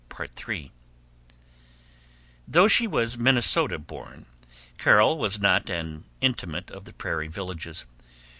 [0.47, 0.71] III
[2.47, 4.25] Though she was Minnesota born
[4.79, 7.85] Carol was not an intimate of the prairie villages.